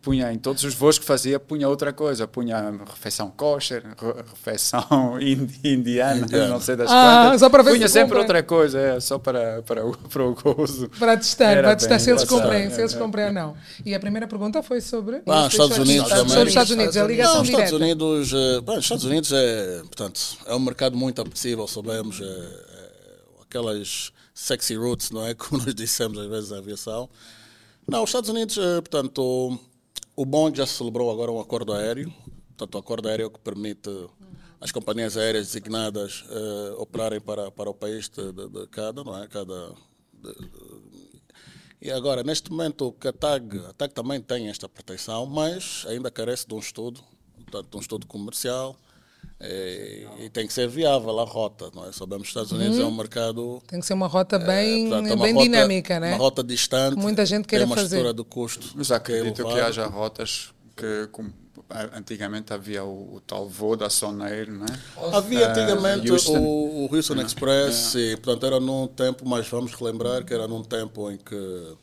[0.00, 2.26] Punha em todos os voos que fazia, punha outra coisa.
[2.26, 4.84] Punha refeição kosher, re- refeição
[5.22, 7.38] indi- indiana, não sei das Ah, quantas.
[7.40, 10.34] só para ver punha se sempre outra coisa, é, só para, para, o, para o
[10.34, 10.88] gozo.
[10.98, 13.54] Para testar, Era para testar se eles cumprem, se eles cumprem ou não.
[13.86, 15.22] E a primeira pergunta foi sobre.
[15.24, 16.42] Ah, Estados Unidos sobre também.
[16.42, 17.84] os Estados Unidos, a ligação Não, os Estados direta.
[17.84, 22.24] Unidos, eh, bem, os Estados Unidos é, portanto, é um mercado muito apetecível, sabemos, é,
[22.24, 22.71] é,
[23.52, 25.34] aquelas sexy routes, não é?
[25.36, 27.08] Como nós dissemos às vezes na aviação.
[27.86, 29.58] Não, os Estados Unidos, eh, portanto,
[30.16, 32.12] o, bom é que já celebrou agora um acordo aéreo,
[32.48, 33.90] portanto, o acordo aéreo que permite
[34.60, 39.20] as companhias aéreas designadas eh, operarem para, para o país de, de- de cada, não
[39.20, 39.26] é?
[39.26, 39.74] Cada,
[41.80, 45.84] e agora, neste momento, o que a TAG, a TAG também tem esta proteção, mas
[45.88, 47.00] ainda carece de um estudo,
[47.34, 48.76] portanto, de um estudo comercial,
[49.42, 51.70] eh, e, tem que ser viável a rota.
[51.74, 51.92] Não é?
[51.92, 54.88] Sabemos que os Estados Unidos é um mercado Tem que ser uma rota bem, eh,
[54.88, 56.08] portanto, é uma bem rota- dinâmica, né?
[56.10, 57.96] Uma rota distante, Muita gente tem queira uma fazer.
[57.96, 58.70] estrutura de custo.
[58.76, 61.32] Mas acredito que haja rotas que, como,
[61.68, 65.16] a- antigamente havia o, o tal voo da Sonair, não é?
[65.16, 66.38] Havia Ah, antigamente Houston.
[66.38, 70.62] o, o Houston Express, e, portanto era num tempo, mas vamos relembrar que era num
[70.62, 71.74] tempo em que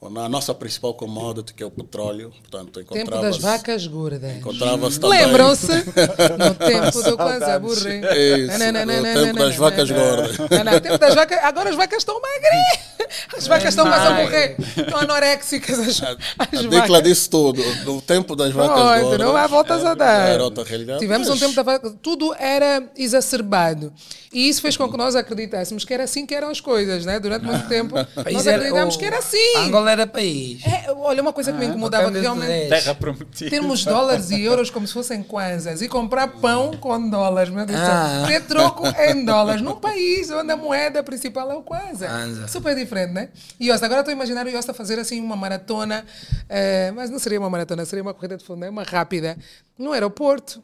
[0.00, 4.36] na nossa principal commodity, que é o petróleo, portanto Tempo das vacas gordas.
[4.36, 5.66] encontrava-se também Lembram-se?
[5.66, 8.00] No tempo do quase aburri.
[8.00, 10.38] Isso, no tempo das vacas gordas.
[10.38, 11.38] Não, não, tempo das vacas.
[11.42, 12.88] Agora as vacas estão magras.
[13.36, 14.56] As vacas estão mais a morrer.
[14.76, 17.02] Estão anoréxicas as, A as Dicla vacas.
[17.02, 17.62] disse tudo.
[17.84, 19.18] No tempo das vacas Pronto, gordas.
[19.18, 20.28] não há voltas a dar.
[20.30, 21.00] Era outra realidade.
[21.00, 23.92] Tivemos um mas- tempo da vaca, tudo era exacerbado.
[24.32, 27.18] E isso fez com que nós acreditássemos que era assim que eram as coisas, né?
[27.18, 29.56] Durante muito tempo, nós acreditámos que era assim.
[29.56, 30.62] Angola era país.
[30.66, 32.48] É, olha, uma coisa que me incomodava de realmente.
[32.48, 32.68] 10.
[32.68, 33.50] Terra prometida.
[33.50, 37.78] Termos dólares e euros como se fossem kwanzas e comprar pão com dólares, meu Deus
[37.78, 38.18] do Ah.
[38.20, 38.26] céu.
[38.26, 42.06] Ter troco em dólares num país onde a moeda principal é o kwanza.
[42.06, 42.48] Kwanza.
[42.48, 43.28] Super diferente, né?
[43.58, 46.04] E Yosta, agora estou a imaginar o Yosta fazer assim uma maratona,
[46.48, 48.70] eh, mas não seria uma maratona, seria uma corrida de fundo, né?
[48.70, 49.36] uma rápida,
[49.78, 50.62] no aeroporto.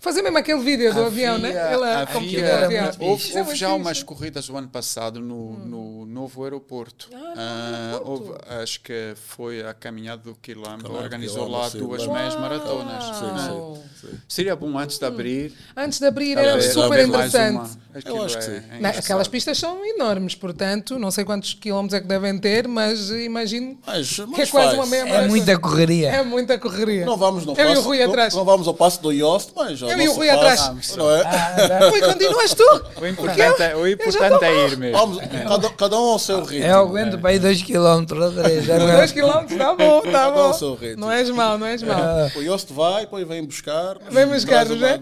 [0.00, 1.50] Fazer mesmo aquele vídeo do avião, né?
[1.52, 2.84] Ela havia- no avião.
[2.84, 7.08] muito houve, é houve já umas corridas o ano passado no, no novo aeroporto.
[7.36, 8.32] Ah, houve-
[8.62, 12.14] acho que foi a caminhada do quilómetro, do organizou lá sim, duas lembro.
[12.16, 13.04] meias maratonas.
[13.22, 13.76] Uau.
[14.00, 14.18] Sim, sim.
[14.28, 15.52] Seria bom antes de abrir.
[15.76, 17.78] Antes de abrir, era super haver mais interessante.
[17.94, 18.66] Aquilo acho que é- sim.
[18.70, 22.68] é Não, aquelas pistas são enormes, portanto, não sei quantos quilómetros é que devem ter,
[22.68, 24.74] mas imagino Mas, que é mas quase faz.
[24.74, 26.10] uma meia É muita correria.
[26.10, 27.04] É muita correria.
[27.04, 28.34] Não vamos no Eu passo, e o Rui não- atrás.
[28.34, 30.72] Não vamos ao passo do Yost, mas Eu e o Rui atrás.
[30.96, 31.88] Não é?
[31.90, 32.62] Rui, continuas tu?
[32.62, 34.98] O Porque importante, é, o importante é ir mesmo.
[34.98, 36.66] Vamos, cada, cada um ao seu ritmo.
[36.66, 37.76] Eu aguento para ir 2 km
[38.20, 38.66] ou 3.
[38.66, 40.52] Dois quilómetros, tá bom, tá Cada um ao bom.
[40.52, 41.00] seu ritmo.
[41.00, 41.98] Não és mau, não és mau.
[42.36, 43.96] O Yost vai, depois vem buscar.
[44.10, 44.98] Vem buscar, não é?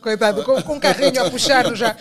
[0.00, 1.94] Coitado, com, com um carrinho a puxar já.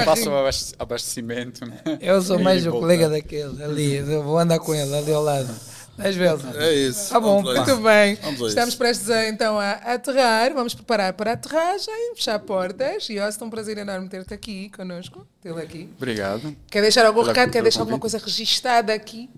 [0.00, 0.34] Um Faço o
[0.78, 1.64] abastecimento.
[1.64, 1.78] né?
[2.00, 3.96] Eu sou mais o colega daquele ali.
[3.96, 5.48] Eu vou andar com ele ali ao lado.
[5.96, 6.54] Dez vezes.
[6.56, 7.10] É isso.
[7.10, 7.42] Tá bom.
[7.42, 8.18] Muito bem.
[8.46, 10.52] Estamos prestes a, então a aterrar.
[10.52, 13.08] Vamos preparar para a aterragem, fechar portas.
[13.08, 15.88] E ó, é um prazer enorme ter-te aqui connosco, tê-lo aqui.
[15.96, 16.54] Obrigado.
[16.70, 17.50] Quer deixar algum Pela- recado?
[17.52, 18.12] Quer deixar alguma convite.
[18.20, 19.30] coisa registada aqui?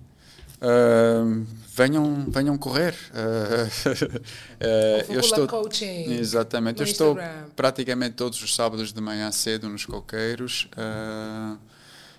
[0.61, 2.95] Uh, venham, venham correr.
[3.15, 6.79] Uh, uh, eu estou Coaching exatamente.
[6.79, 7.45] no Eu estou Instagram.
[7.55, 10.69] praticamente todos os sábados de manhã cedo nos coqueiros.
[10.77, 11.57] uh,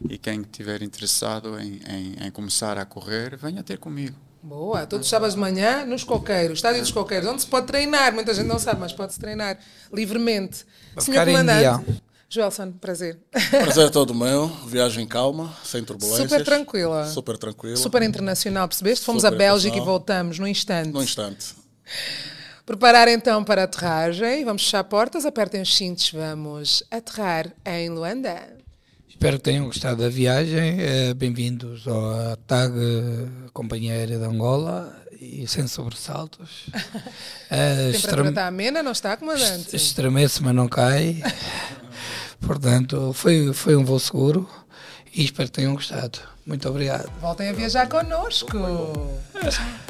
[0.10, 4.16] e quem estiver interessado em, em, em começar a correr, venha ter comigo.
[4.42, 8.14] Boa, todos os sábados de manhã nos coqueiros, estádio dos coqueiros, onde se pode treinar,
[8.14, 9.60] muita gente não sabe, mas pode-se treinar
[9.92, 10.66] livremente.
[10.94, 12.02] Para Senhor Comandante.
[12.30, 13.18] Joelson, prazer.
[13.50, 14.48] Prazer é todo meu.
[14.68, 16.30] Viagem calma, sem turbulências.
[16.30, 17.08] Super tranquila.
[17.08, 17.76] Super tranquila.
[17.76, 19.04] Super internacional, percebeste?
[19.04, 20.92] Fomos Super à Bélgica e voltamos num instante.
[20.92, 21.56] Num instante.
[22.68, 28.60] Preparar então para a aterragem, vamos fechar portas, apertem os cintos, vamos aterrar em Luanda.
[29.20, 30.78] Espero que tenham gostado da viagem.
[30.80, 32.72] Eh, Bem-vindos à TAG
[33.52, 36.68] Companhia Aérea de Angola e sem sobressaltos.
[37.52, 39.76] Eh, A temperatura está amena, não está, comandante?
[39.76, 41.22] Estremece, mas não cai.
[42.40, 44.48] Portanto, foi, foi um voo seguro
[45.14, 46.20] e espero que tenham gostado.
[46.46, 47.12] Muito obrigado.
[47.20, 48.56] Voltem a viajar connosco.